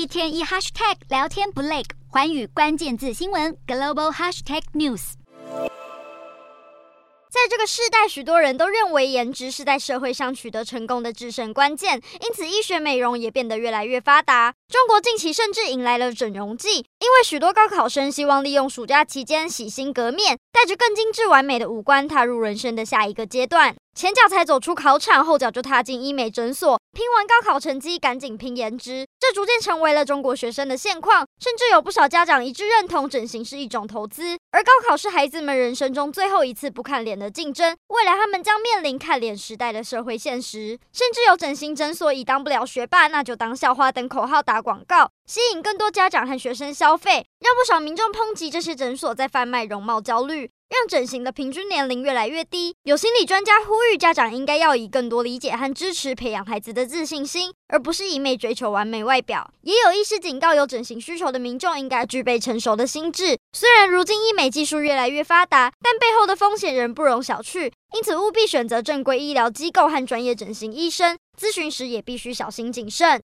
[0.00, 5.12] 一天一 hashtag 聊天不累，环宇关键字新闻 global hashtag news。
[7.28, 14.54] 在这个世代，许多人都认为颜值是在社会上取得成功的制胜关键，因此医学美容也变得越来越发达。
[14.68, 23.74] 中国近期甚至迎来了整容季，因为许多高考生希望利用暑假期间洗心革面，带着更精致完美的五官踏入人生的下一个阶段。
[23.92, 29.06] 前脚才走出考场，后脚就踏进医美诊所，拼完高考成绩，赶紧拼颜值。
[29.18, 34.38] 这逐渐成为了中国学生的现况，甚至有不少家长一致认同整形是一种投资。
[34.52, 40.78] 而高考是孩子们人生中最后一次不看脸的竞争，未来他们将面临看脸时代的社会现实。
[40.92, 50.50] 甚至有整形诊所以“当不了学霸，那就当校花”等口号打广告，吸引更多家长和学生消消费，让不少民众抨击这些诊所在贩卖容貌焦虑。
[50.70, 59.52] 让整形的平均年龄越来越低，有心理专家呼吁家长应该要以更多理解和支持培养孩子的自信心，而不是一味追求完美外表。
[59.62, 63.36] 也有医师警告，有整形需求的民众应该具备成熟的心智。
[63.52, 73.18] 虽然如今医美技术越来越发达，但背后的风险仍不容小觑，因此务必选择正规医疗机构和专业整形医生，咨询时也必须小心谨慎。